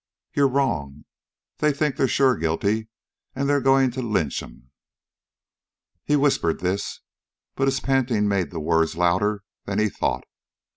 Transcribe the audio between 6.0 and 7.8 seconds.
He whispered this, but